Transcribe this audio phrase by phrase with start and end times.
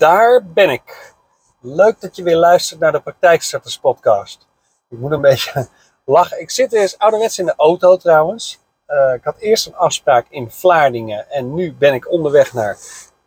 [0.00, 1.14] daar ben ik.
[1.60, 4.48] Leuk dat je weer luistert naar de Praktijkstarters podcast.
[4.88, 5.68] Ik moet een beetje
[6.04, 6.40] lachen.
[6.40, 8.58] Ik zit eens ouderwets in de auto trouwens.
[8.88, 12.78] Uh, ik had eerst een afspraak in Vlaardingen en nu ben ik onderweg naar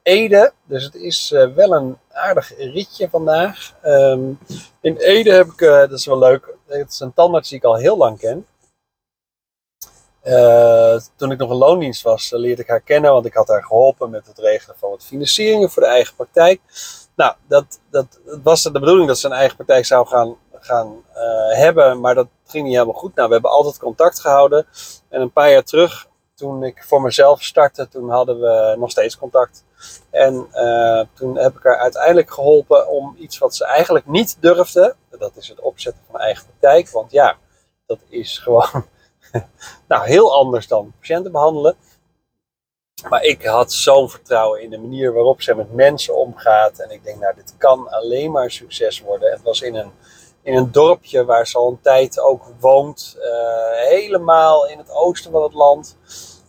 [0.04, 0.54] Ede.
[0.66, 3.74] Dus het is uh, wel een aardig ritje vandaag.
[3.84, 4.40] Um,
[4.82, 7.64] in Ede heb ik, uh, dat is wel leuk, het is een tandarts die ik
[7.64, 8.46] al heel lang ken.
[10.24, 13.64] Uh, toen ik nog een loondienst was, leerde ik haar kennen, want ik had haar
[13.64, 16.62] geholpen met het regelen van wat financieringen voor de eigen praktijk.
[17.16, 21.58] Nou, dat, dat, was de bedoeling dat ze een eigen praktijk zou gaan, gaan uh,
[21.58, 23.16] hebben, maar dat ging niet helemaal goed.
[23.16, 24.66] Nou, we hebben altijd contact gehouden.
[25.10, 29.18] En een paar jaar terug, toen ik voor mezelf startte, toen hadden we nog steeds
[29.18, 29.66] contact.
[30.10, 30.48] En
[31.14, 34.96] toen heb ik haar uiteindelijk geholpen om iets wat ze eigenlijk niet durfde.
[35.20, 36.90] Dat is het opzetten van een eigen praktijk.
[36.90, 37.38] Want ja,
[37.86, 38.86] dat is gewoon
[39.88, 41.76] nou, heel anders dan patiënten behandelen.
[43.10, 46.80] Maar ik had zo'n vertrouwen in de manier waarop ze met mensen omgaat.
[46.80, 49.32] En ik denk, nou, dit kan alleen maar succes worden.
[49.32, 49.92] Het was in een,
[50.42, 53.18] in een dorpje waar ze al een tijd ook woont.
[53.18, 53.24] Uh,
[53.90, 55.98] helemaal in het oosten van het land.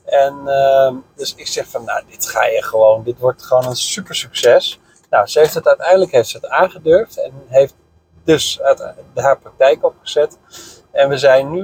[0.05, 3.77] En uh, dus ik zeg van, nou, dit ga je gewoon, dit wordt gewoon een
[3.77, 4.81] super succes.
[5.11, 7.75] Nou, ze heeft het uiteindelijk heeft ze het aangedurfd en heeft
[8.25, 8.61] dus
[9.15, 10.39] haar praktijk opgezet.
[10.95, 11.63] En we zijn nu,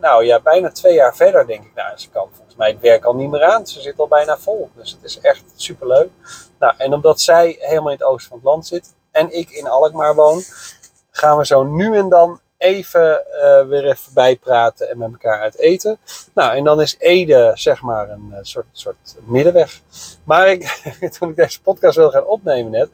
[0.00, 1.74] nou ja, bijna twee jaar verder, denk ik.
[1.74, 3.66] Nou, ze kan volgens mij het werk al niet meer aan.
[3.66, 4.70] Ze zit al bijna vol.
[4.74, 6.10] Dus het is echt superleuk.
[6.58, 9.68] Nou, en omdat zij helemaal in het oosten van het land zit en ik in
[9.68, 10.42] Alkmaar woon,
[11.10, 15.58] gaan we zo nu en dan even uh, weer even bijpraten en met elkaar uit
[15.58, 15.98] eten.
[16.34, 19.80] Nou, en dan is Ede zeg maar een uh, soort, soort middenweg.
[20.24, 20.62] Maar ik,
[21.18, 22.88] toen ik deze podcast wil gaan opnemen net,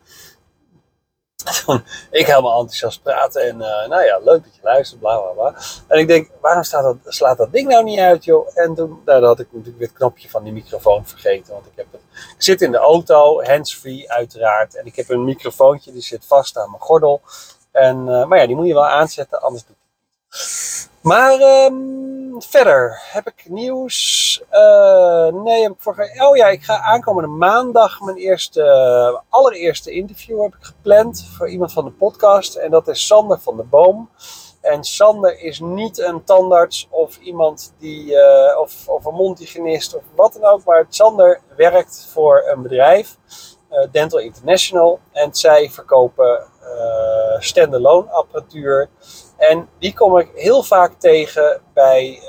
[1.45, 5.31] toen ik helemaal enthousiast praten en uh, nou ja, leuk dat je luistert, bla bla
[5.31, 5.61] bla.
[5.87, 8.49] En ik denk, waarom staat dat, slaat dat ding nou niet uit, joh?
[8.55, 11.73] En toen nou, had ik natuurlijk weer het knopje van die microfoon vergeten, want ik
[11.75, 12.01] heb het.
[12.12, 16.59] Ik zit in de auto, hands-free uiteraard, en ik heb een microfoontje die zit vast
[16.59, 17.21] aan mijn gordel.
[17.71, 20.91] En, uh, maar ja, die moet je wel aanzetten, anders doe ik het niet.
[21.01, 24.43] Maar um, verder heb ik nieuws.
[24.53, 26.10] Uh, nee, ik voor...
[26.19, 31.72] oh ja, ik ga aankomende maandag mijn eerste, allereerste interview heb ik gepland voor iemand
[31.72, 32.54] van de podcast.
[32.54, 34.10] En dat is Sander van de Boom.
[34.60, 40.03] En Sander is niet een tandarts of iemand die, uh, of, of een mondhygiënist of
[40.15, 40.65] wat dan ook.
[40.65, 43.16] Maar Sander werkt voor een bedrijf,
[43.91, 45.00] Dental International.
[45.12, 48.88] En zij verkopen uh, standalone apparatuur.
[49.37, 52.21] En die kom ik heel vaak tegen bij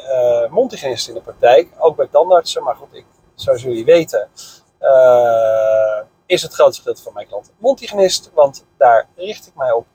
[0.52, 2.64] uh, in de praktijk, ook bij tandartsen.
[2.64, 3.06] Maar goed, ik,
[3.36, 4.30] zoals jullie weten,
[6.26, 9.86] is het grootste gedeelte van mijn klanten mondhygiënist, want daar richt ik mij op.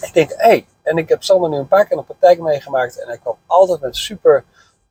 [0.00, 2.40] Ik denk, hé, hey, en ik heb Sander nu een paar keer in de praktijk
[2.40, 4.44] meegemaakt en hij kwam altijd met super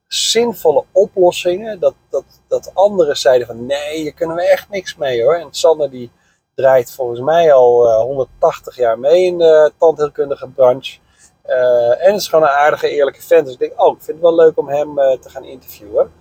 [0.07, 1.79] zinvolle oplossingen.
[1.79, 5.35] Dat, dat, dat anderen zeiden van, nee, hier kunnen we echt niks mee hoor.
[5.35, 6.11] En Sander die
[6.55, 10.99] draait volgens mij al uh, 180 jaar mee in de tandheelkundige branche.
[11.45, 13.45] Uh, en het is gewoon een aardige, eerlijke vent.
[13.45, 16.11] Dus ik denk, oh, ik vind het wel leuk om hem uh, te gaan interviewen.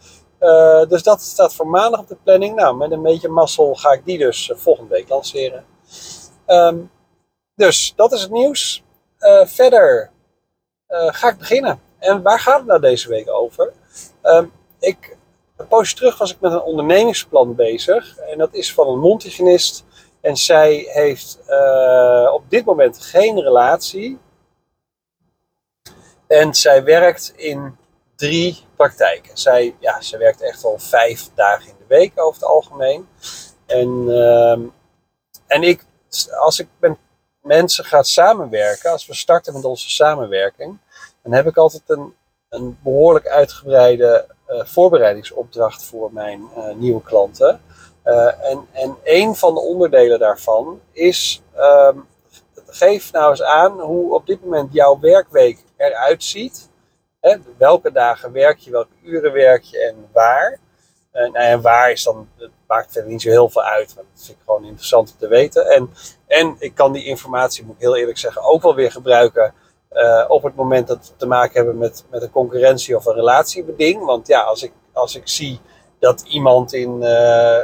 [0.89, 2.55] Dus dat staat voor maandag op de planning.
[2.55, 5.65] Nou, met een beetje mazzel ga ik die dus volgende week lanceren.
[6.47, 6.91] Um,
[7.55, 8.85] dus dat is het nieuws.
[9.45, 10.11] verder
[10.89, 11.81] ga ik beginnen.
[12.05, 13.73] En waar gaat het nou deze week over?
[14.23, 15.17] Um, ik,
[15.57, 18.19] een poosje terug was ik met een ondernemingsplan bezig.
[18.19, 19.85] En dat is van een mondhygiënist
[20.21, 24.19] en zij heeft uh, op dit moment geen relatie.
[26.27, 27.77] En zij werkt in
[28.17, 29.37] drie praktijken.
[29.37, 33.09] Zij, ja, zij werkt echt al vijf dagen in de week over het algemeen.
[33.67, 34.59] En, uh,
[35.47, 35.85] en ik,
[36.39, 36.97] als ik met
[37.45, 40.79] mensen ga samenwerken, als we starten met onze samenwerking,
[41.23, 42.15] dan heb ik altijd een,
[42.49, 47.61] een behoorlijk uitgebreide uh, voorbereidingsopdracht voor mijn uh, nieuwe klanten.
[48.05, 52.07] Uh, en, en een van de onderdelen daarvan is, um,
[52.67, 56.69] geef nou eens aan hoe op dit moment jouw werkweek eruit ziet.
[57.21, 60.59] Hè, welke dagen werk je, welke uren werk je en waar.
[61.15, 64.05] En, nou en waar is dan, het maakt verder niet zo heel veel uit, maar
[64.13, 65.67] dat vind ik gewoon interessant om te weten.
[65.67, 65.91] En,
[66.27, 69.55] en ik kan die informatie, moet ik heel eerlijk zeggen, ook wel weer gebruiken
[69.93, 73.15] uh, op het moment dat we te maken hebben met, met een concurrentie of een
[73.15, 74.05] relatiebeding.
[74.05, 75.61] Want ja, als ik, als ik zie
[75.99, 77.59] dat iemand in, uh,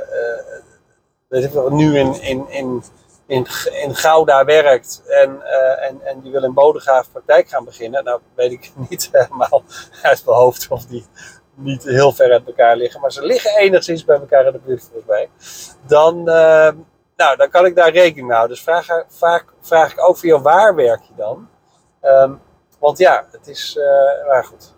[1.29, 2.82] ik nu in, in, in,
[3.26, 8.05] in, Gouda werkt en, uh, en, en die wil in Bodegraaf praktijk gaan beginnen.
[8.05, 9.62] Nou weet ik niet helemaal
[10.03, 11.06] uit mijn hoofd of die
[11.62, 14.83] niet heel ver uit elkaar liggen, maar ze liggen enigszins bij elkaar in de buurt
[14.83, 15.29] volgens mij.
[15.87, 16.71] Dan, uh,
[17.17, 18.57] nou, dan kan ik daar rekening mee houden.
[18.57, 21.49] Dus vraag, vaak vraag ik ook via waar werk je dan?
[22.03, 22.41] Um,
[22.79, 24.75] want ja, het is, uh, maar goed.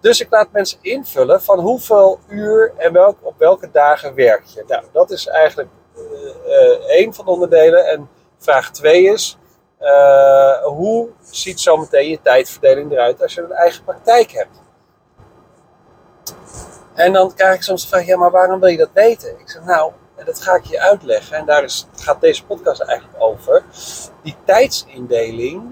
[0.00, 4.64] Dus ik laat mensen invullen van hoeveel uur en op welke dagen werk je.
[4.66, 7.86] Nou, dat is eigenlijk uh, één van de onderdelen.
[7.86, 8.08] En
[8.38, 9.38] vraag twee is,
[10.64, 14.64] hoe ziet zometeen je tijdverdeling eruit als je een eigen praktijk hebt?
[16.96, 19.38] En dan krijg ik soms de vraag, ja, maar waarom wil je dat weten?
[19.38, 19.92] Ik zeg, nou,
[20.24, 21.36] dat ga ik je uitleggen.
[21.36, 23.62] En daar is, gaat deze podcast eigenlijk over.
[24.22, 25.62] Die tijdsindeling.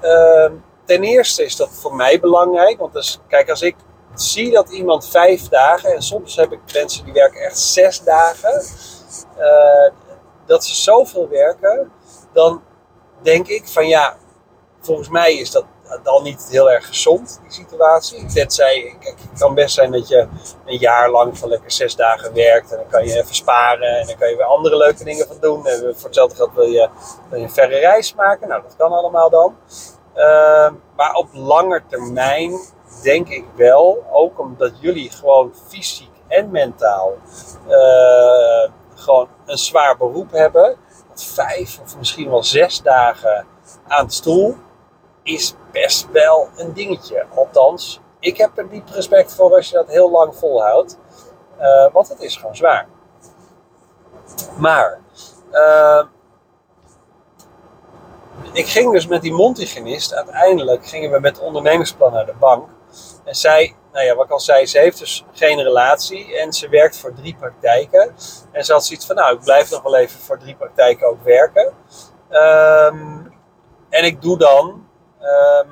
[0.00, 0.52] Ehm,
[0.84, 2.78] ten eerste is dat voor mij belangrijk.
[2.78, 3.76] Want dus, kijk, als ik
[4.14, 8.62] zie dat iemand vijf dagen, en soms heb ik mensen die werken echt zes dagen,
[9.38, 9.92] uh,
[10.46, 11.92] dat ze zoveel werken,
[12.32, 12.62] dan
[13.22, 14.16] denk ik van ja,
[14.80, 15.64] volgens mij is dat
[16.02, 18.26] dan niet heel erg gezond, die situatie.
[18.26, 20.26] Tenzij, kijk, het kan best zijn dat je
[20.64, 24.06] een jaar lang van lekker zes dagen werkt en dan kan je even sparen en
[24.06, 25.66] dan kan je weer andere leuke dingen van doen.
[25.66, 26.88] En voor hetzelfde geld wil je,
[27.30, 29.56] een verre reis maken, nou dat kan allemaal dan.
[30.14, 32.60] Ehm, maar op lange termijn
[33.02, 37.12] denk ik wel, ook omdat jullie gewoon fysiek en mentaal
[37.68, 40.76] uh, gewoon een zwaar beroep hebben,
[41.14, 43.46] vijf of misschien wel zes dagen
[43.88, 44.56] aan de stoel
[45.22, 47.26] is best wel een dingetje.
[47.34, 50.98] Althans, ik heb er diep respect voor als je dat heel lang volhoudt.
[51.60, 52.88] Uh, want het is gewoon zwaar.
[54.56, 55.00] Maar,
[55.52, 56.02] uh,
[58.52, 60.14] ik ging dus met die mondhygiënist.
[60.14, 62.68] Uiteindelijk gingen we met ondernemingsplan naar de bank.
[63.24, 66.38] En zij, nou ja, wat ik al zei, ze heeft dus geen relatie.
[66.38, 68.14] En ze werkt voor drie praktijken.
[68.52, 71.22] En ze had zoiets van, nou, ik blijf nog wel even voor drie praktijken ook
[71.22, 71.74] werken.
[72.30, 73.32] Um,
[73.88, 74.86] en ik doe dan
[75.22, 75.70] Um,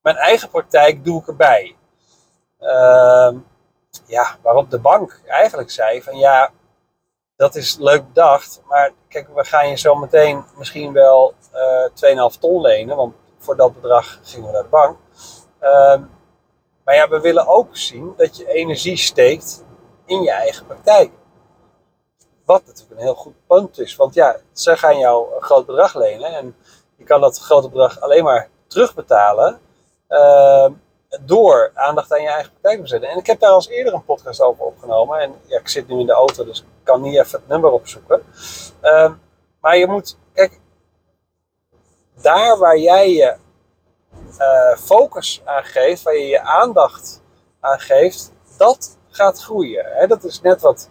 [0.00, 1.76] mijn eigen praktijk doe ik erbij.
[2.60, 3.46] Um,
[4.06, 6.50] ja, waarop de bank eigenlijk zei van ja,
[7.36, 12.32] dat is leuk bedacht, maar kijk, we gaan je zo meteen misschien wel uh, eh,
[12.32, 14.98] 2,5 ton lenen, want voor dat bedrag gingen we naar de bank.
[15.60, 16.10] Um,
[16.84, 19.64] maar ja, we willen ook zien dat je energie steekt
[20.04, 21.10] in je eigen praktijk.
[22.44, 25.94] Wat natuurlijk een heel goed punt is, want ja, ze gaan jou een groot bedrag
[25.94, 26.56] lenen en
[27.06, 29.60] kan dat grote bedrag alleen maar terugbetalen
[30.08, 30.68] uh,
[31.20, 33.08] door aandacht aan je eigen praktijk te zetten.
[33.08, 35.20] En ik heb daar als eerder een podcast over opgenomen.
[35.20, 37.70] En ja, ik zit nu in de auto, dus ik kan niet even het nummer
[37.70, 38.22] opzoeken.
[38.82, 39.12] Uh,
[39.60, 40.60] maar je moet, kijk,
[42.22, 43.36] daar waar jij je
[44.38, 47.22] uh, focus aan geeft, waar je je aandacht
[47.60, 49.84] aan geeft, dat gaat groeien.
[49.84, 50.06] Hè?
[50.06, 50.90] Dat is net wat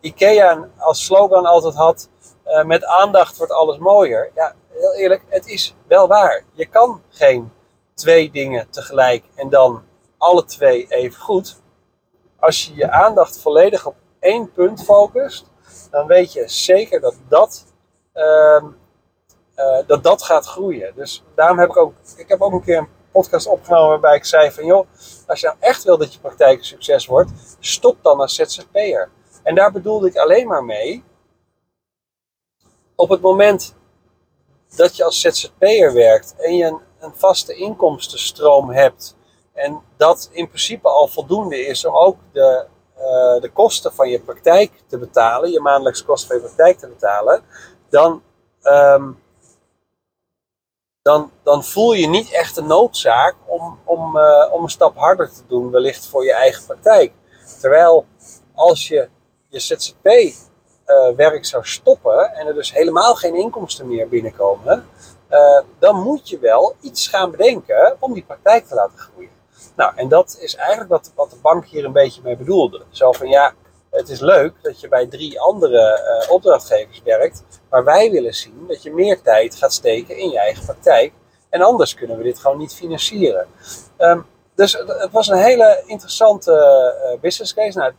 [0.00, 2.08] IKEA als slogan altijd had.
[2.46, 4.30] Uh, met aandacht wordt alles mooier.
[4.34, 6.44] Ja, heel eerlijk, het is wel waar.
[6.52, 7.52] Je kan geen
[7.94, 9.82] twee dingen tegelijk en dan
[10.18, 11.60] alle twee even goed.
[12.38, 15.50] Als je je aandacht volledig op één punt focust,
[15.90, 17.64] dan weet je zeker dat dat,
[18.14, 18.62] uh,
[19.56, 20.92] uh, dat, dat gaat groeien.
[20.94, 24.24] Dus daarom heb ik ook, ik heb ook een keer een podcast opgenomen waarbij ik
[24.24, 24.86] zei van joh,
[25.26, 29.08] als je nou echt wil dat je praktijk een succes wordt, stop dan als ZZP'er.
[29.42, 31.04] En daar bedoelde ik alleen maar mee,
[32.96, 33.74] op het moment
[34.76, 39.16] dat je als ZZP'er werkt en je een, een, vaste inkomstenstroom hebt
[39.52, 42.66] en dat in principe al voldoende is om ook de,
[42.96, 46.88] uh, de kosten van je praktijk te betalen, je maandelijkse kosten van je praktijk te
[46.88, 47.42] betalen,
[47.88, 48.22] dan,
[48.62, 49.22] um,
[51.02, 55.32] dan, dan voel je niet echt de noodzaak om, om, uh, om een stap harder
[55.32, 57.12] te doen, wellicht voor je eigen praktijk.
[57.60, 58.06] Terwijl
[58.54, 59.08] als je
[59.48, 60.08] je ZZP
[60.86, 64.88] uh, werk zou stoppen en er dus helemaal geen inkomsten meer binnenkomen,
[65.30, 69.30] uh, dan moet je wel iets gaan bedenken om die praktijk te laten groeien.
[69.76, 72.82] Nou, en dat is eigenlijk wat, wat de bank hier een beetje mee bedoelde.
[72.90, 73.54] Zo van ja,
[73.90, 78.64] het is leuk dat je bij drie andere uh, opdrachtgevers werkt, maar wij willen zien
[78.68, 81.12] dat je meer tijd gaat steken in je eigen praktijk.
[81.48, 83.46] En anders kunnen we dit gewoon niet financieren.
[83.98, 87.78] Um, dus het was een hele interessante business case.
[87.78, 87.92] Nou,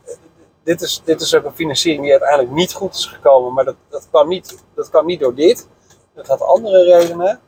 [0.68, 3.76] dit is, dit is ook een financiering die uiteindelijk niet goed is gekomen, maar dat,
[3.90, 5.68] dat, kwam, niet, dat kwam niet door dit.
[6.16, 7.40] Dat had andere redenen.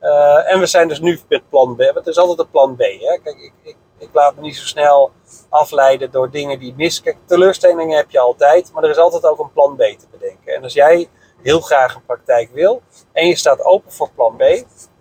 [0.00, 1.78] Uh, en we zijn dus nu met plan B.
[1.78, 2.78] Het is altijd een plan B.
[2.78, 3.18] Hè?
[3.22, 5.10] Kijk, ik, ik, ik, laat me niet zo snel
[5.48, 7.00] afleiden door dingen die mis.
[7.00, 10.54] Kijk, teleurstellingen heb je altijd, maar er is altijd ook een plan B te bedenken.
[10.54, 11.08] En als jij
[11.42, 12.82] heel graag een praktijk wil
[13.12, 14.42] en je staat open voor plan B,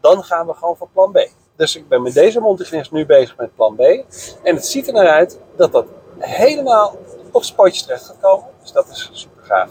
[0.02, 1.30] dan gaan we gewoon voor plan B.
[1.56, 3.82] Dus ik ben met deze mondhygiënist nu bezig met plan B.
[4.44, 5.86] En het ziet er naar uit dat dat
[6.20, 6.98] helemaal
[7.38, 8.48] op terecht gekomen.
[8.62, 9.70] Dus dat is super gaaf.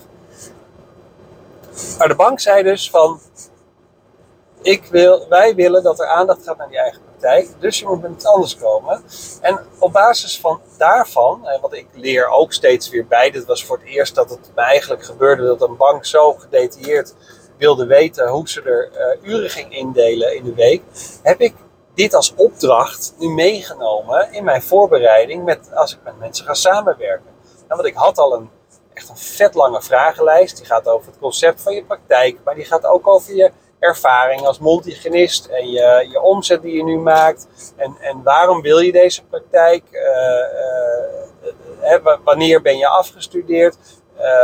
[1.98, 3.20] Maar de bank zei dus van,
[4.62, 8.02] ik wil, wij willen dat er aandacht gaat naar die eigen praktijk, dus je moet
[8.02, 9.02] met iets anders komen.
[9.40, 13.64] En op basis van daarvan, en wat ik leer ook steeds weer bij, dit was
[13.64, 17.14] voor het eerst dat het me eigenlijk gebeurde dat een bank zo gedetailleerd
[17.56, 18.90] wilde weten hoe ze er
[19.22, 20.82] uh, uren ging indelen in de week,
[21.22, 21.54] heb ik
[21.94, 27.35] dit als opdracht nu meegenomen in mijn voorbereiding met, als ik met mensen ga samenwerken.
[27.68, 28.50] Nou, want ik had al een
[28.96, 30.56] echt een vet lange vragenlijst.
[30.56, 34.46] Die gaat over het concept van je praktijk, maar die gaat ook over je ervaring
[34.46, 37.72] als multigenist en je, je omzet die je nu maakt.
[37.76, 39.82] En, en waarom wil je deze praktijk?
[39.92, 40.00] Uh,
[41.92, 43.76] uh, wanneer ben je afgestudeerd?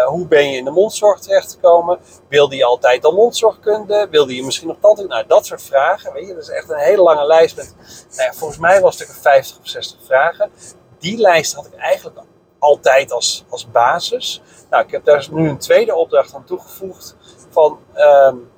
[0.06, 1.98] Hoe ben je in de mondzorg terechtgekomen?
[2.28, 4.06] Wilde je altijd al mondzorgkunde?
[4.10, 5.06] Wilde je misschien nog tante?
[5.06, 6.12] Nou, dat soort vragen.
[6.12, 7.74] Weet je, dat is echt een hele lange lijst met,
[8.16, 10.50] nou volgens mij was het er 50 of 60 vragen.
[10.98, 12.18] Die lijst had ik eigenlijk
[12.62, 14.42] altijd als, als basis.
[14.70, 17.16] Nou, ik heb daar nu een tweede opdracht aan toegevoegd.
[17.50, 18.50] Van, um,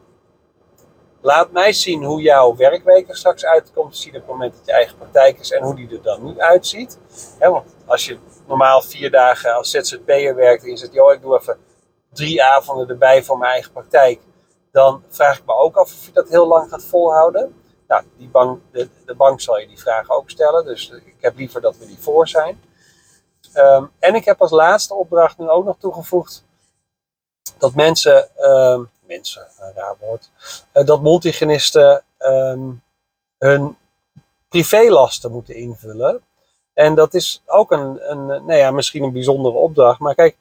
[1.20, 3.96] laat mij zien hoe jouw werkweek er straks uitkomt.
[3.96, 6.40] Zie op het moment dat je eigen praktijk is en hoe die er dan nu
[6.40, 6.98] uitziet.
[7.38, 11.38] want als je normaal vier dagen als ZZP'er werkt en je zegt, joh, ik doe
[11.40, 11.58] even
[12.12, 14.20] drie avonden erbij voor mijn eigen praktijk.
[14.72, 17.54] Dan vraag ik me ook af of je dat heel lang gaat volhouden.
[17.88, 20.64] Nou, die bank, de, de bank zal je die vragen ook stellen.
[20.64, 22.60] Dus ik heb liever dat we die voor zijn.
[23.54, 26.44] Um, en ik heb als laatste opdracht nu ook nog toegevoegd
[27.58, 30.30] dat mensen, um, mensen, een raar woord,
[30.72, 32.82] uh, dat multigenisten um,
[33.38, 33.76] hun
[34.48, 36.22] privélasten moeten invullen.
[36.72, 39.98] En dat is ook een, een, nou ja, misschien een bijzondere opdracht.
[39.98, 40.36] Maar kijk,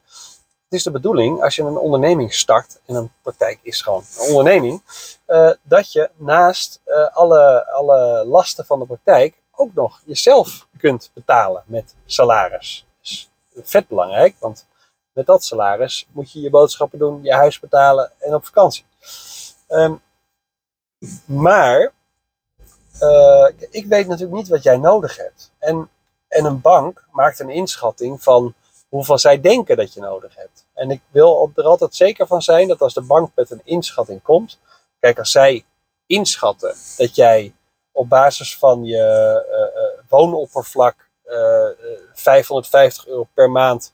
[0.64, 4.28] het is de bedoeling als je een onderneming start, en een praktijk is gewoon een
[4.28, 4.82] onderneming,
[5.26, 11.10] uh, dat je naast uh, alle, alle lasten van de praktijk ook nog jezelf kunt
[11.14, 12.86] betalen met salaris
[13.62, 14.66] vet belangrijk, want
[15.12, 18.84] met dat salaris moet je je boodschappen doen, je huis betalen en op vakantie.
[19.68, 20.02] Um,
[21.24, 21.92] maar
[23.00, 25.52] uh, ik weet natuurlijk niet wat jij nodig hebt.
[25.58, 25.90] En,
[26.28, 28.54] en een bank maakt een inschatting van
[28.88, 30.66] hoeveel zij denken dat je nodig hebt.
[30.74, 34.22] En ik wil er altijd zeker van zijn dat als de bank met een inschatting
[34.22, 34.58] komt,
[35.00, 35.64] kijk, als zij
[36.06, 37.54] inschatten dat jij
[37.92, 41.03] op basis van je uh, uh, woonoppervlak
[42.14, 43.92] 550 euro per maand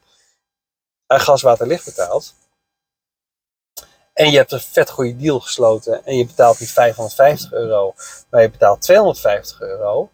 [1.07, 2.35] aan gas, water, licht betaalt.
[4.13, 7.95] En je hebt een vet goede deal gesloten en je betaalt niet 550 euro,
[8.31, 10.11] maar je betaalt 250 euro.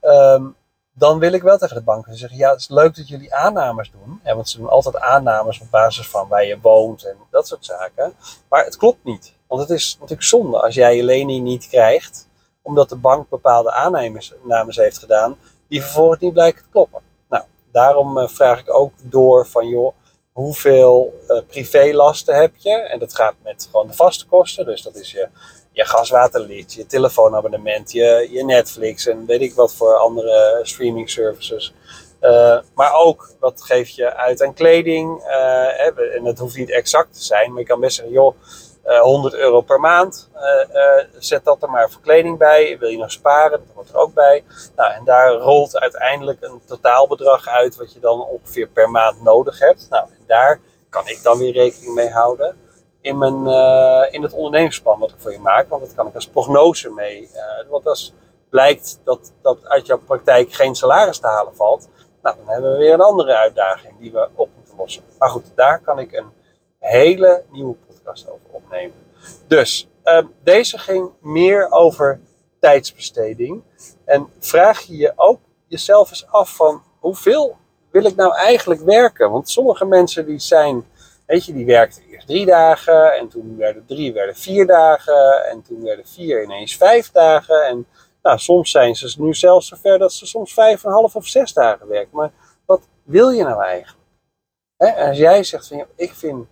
[0.00, 0.56] Um,
[0.98, 3.90] dan wil ik wel tegen de banken zeggen: Ja, het is leuk dat jullie aannames
[3.90, 4.20] doen.
[4.22, 7.64] Hè, want ze doen altijd aannames op basis van waar je woont en dat soort
[7.64, 8.14] zaken.
[8.48, 9.32] Maar het klopt niet.
[9.46, 12.28] Want het is natuurlijk zonde als jij je lening niet krijgt,
[12.62, 17.02] omdat de bank bepaalde aannames heeft gedaan, die vervolgens niet blijken te kloppen.
[17.28, 19.94] Nou, daarom uh, vraag ik ook door van joh,
[20.32, 22.70] hoeveel uh, privélasten heb je?
[22.70, 24.64] En dat gaat met gewoon de vaste kosten.
[24.64, 25.28] Dus dat is je,
[25.72, 31.74] je gaswaterlicht, je telefoonabonnement, je, je Netflix en weet ik wat voor andere streaming services.
[32.20, 35.22] Uh, maar ook wat geef je uit aan kleding.
[36.14, 38.34] en dat hoeft niet exact te zijn, maar je kan best zeggen, joh,
[38.96, 40.30] 100 eh, euro per maand.
[40.32, 42.78] Eh, eh, zet dat er maar voor kleding bij.
[42.78, 43.50] Wil je nog sparen?
[43.50, 44.44] Dat hoort er ook bij.
[44.76, 49.58] Nou, en daar rolt uiteindelijk een totaalbedrag uit wat je dan ongeveer per maand nodig
[49.58, 49.86] hebt.
[49.90, 52.56] Nou, en daar kan ik dan weer rekening mee houden
[53.00, 53.46] in, mijn,
[54.12, 55.68] in het ondernemersplan wat ik voor je maak.
[55.68, 57.30] Want dat kan ik als prognose mee.
[57.68, 58.14] want als
[58.50, 61.88] blijkt dat, dat uit jouw praktijk geen salaris te halen valt,
[62.22, 65.02] nou, dan hebben we weer een andere uitdaging die we op moeten lossen.
[65.18, 66.32] Maar goed, daar kan ik een
[66.78, 67.74] hele nieuwe
[68.08, 68.96] over opnemen.
[69.46, 72.20] Dus uh, deze ging meer over
[72.60, 73.62] tijdsbesteding.
[74.04, 77.56] En vraag je je ook jezelf eens af van hoeveel
[77.90, 79.30] wil ik nou eigenlijk werken?
[79.30, 80.84] Want sommige mensen die zijn,
[81.26, 85.62] weet je, die werkten eerst drie dagen en toen werden drie werden vier dagen en
[85.62, 87.66] toen werden vier ineens vijf dagen.
[87.66, 87.86] En
[88.22, 91.26] nou, soms zijn ze nu zelfs zover dat ze soms vijf en een half of
[91.26, 92.16] zes dagen werken.
[92.16, 92.30] Maar
[92.66, 93.98] wat wil je nou eigenlijk?
[94.76, 96.46] He, als jij zegt van, ik vind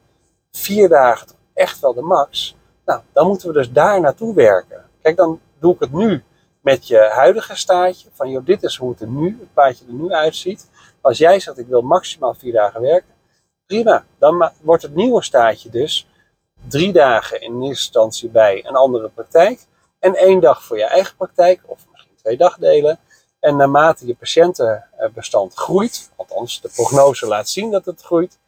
[0.51, 2.57] vier dagen echt wel de max.
[2.85, 4.85] Nou, dan moeten we dus daar naartoe werken.
[5.03, 6.25] Kijk, dan doe ik het nu
[6.61, 8.09] met je huidige staatje.
[8.13, 10.71] Van joh, dit is hoe het er nu, het paadje er nu uitziet.
[11.01, 13.15] Als jij zegt ik wil maximaal vier dagen werken,
[13.67, 14.05] prima.
[14.19, 16.09] Dan wordt het nieuwe staatje dus
[16.69, 19.67] drie dagen in eerste instantie bij een andere praktijk.
[19.99, 22.99] En één dag voor je eigen praktijk, of misschien twee dagdelen.
[23.41, 28.39] En naarmate je patiëntenbestand groeit, althans de prognose laat zien dat het groeit,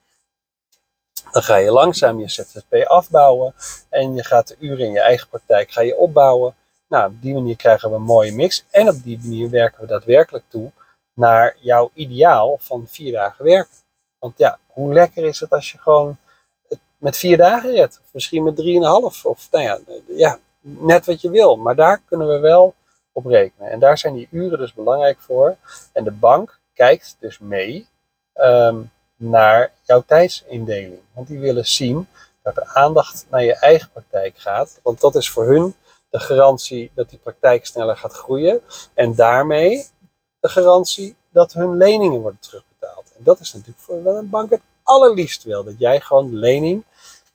[1.32, 3.54] dan ga je langzaam je ZZP afbouwen
[3.88, 6.54] en je gaat de uren in je eigen praktijk ga je opbouwen.
[6.88, 9.86] Nou, op die manier krijgen we een mooie mix en op die manier werken we
[9.86, 10.70] daadwerkelijk toe
[11.14, 13.76] naar jouw ideaal van vier dagen werken.
[14.18, 16.16] Want ja, hoe lekker is het als je gewoon
[16.96, 18.00] met vier dagen redt?
[18.04, 19.24] Of misschien met drieënhalf.
[19.24, 21.56] Of nou ja, ja, net wat je wil.
[21.56, 22.74] Maar daar kunnen we wel
[23.12, 23.70] op rekenen.
[23.70, 25.56] En daar zijn die uren dus belangrijk voor.
[25.92, 27.88] En de bank kijkt dus mee.
[28.34, 30.98] Um, naar jouw tijdsindeling.
[31.12, 32.08] Want die willen zien
[32.42, 34.80] dat de aandacht naar je eigen praktijk gaat.
[34.82, 35.74] Want dat is voor hun
[36.10, 38.60] de garantie dat die praktijk sneller gaat groeien.
[38.94, 39.86] En daarmee
[40.40, 43.12] de garantie dat hun leningen worden terugbetaald.
[43.16, 46.84] En dat is natuurlijk voor een bank het allerliefst wil dat jij gewoon de lening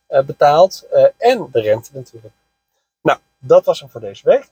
[0.07, 2.33] eh, betaalt eh, en de rente natuurlijk.
[3.01, 4.49] Nou, dat was hem voor deze week.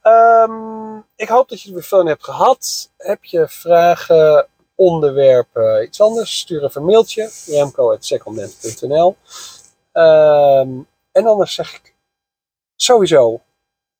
[0.00, 2.90] Ehm, ik hoop dat je er weer veel in hebt gehad.
[2.96, 6.38] Heb je vragen, onderwerpen, iets anders?
[6.38, 7.30] Stuur even een mailtje.
[7.46, 9.16] remco.secondment.nl
[9.92, 11.94] um, En anders zeg ik
[12.76, 13.40] sowieso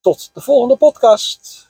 [0.01, 1.66] tot de volgende podcast.